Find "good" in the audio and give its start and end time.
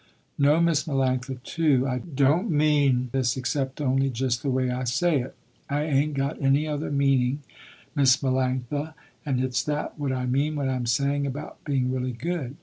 12.13-12.55